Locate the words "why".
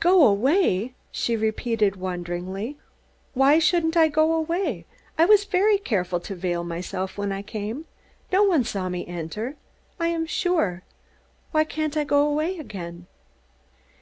3.34-3.58, 11.50-11.64